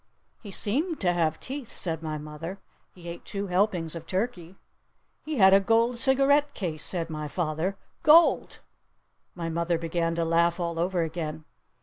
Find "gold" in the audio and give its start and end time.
5.59-5.99, 8.01-8.61